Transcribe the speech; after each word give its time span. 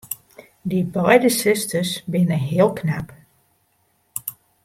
Dy 0.69 0.79
beide 0.95 1.29
susters 1.39 1.91
binne 2.11 2.37
heel 2.49 2.71
knap. 2.79 3.07